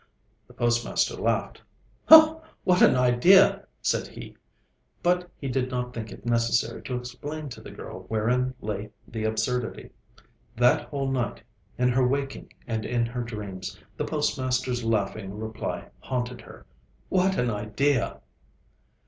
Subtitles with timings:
[0.47, 1.61] The postmaster laughed.
[2.63, 4.35] 'What an idea!' said he;
[5.03, 9.25] but he did not think it necessary to explain to the girl wherein lay the
[9.25, 9.91] absurdity.
[10.55, 11.43] That whole night,
[11.77, 16.65] in her waking and in her dreams, the postmaster's laughing reply haunted her
[17.09, 18.21] 'What an idea!'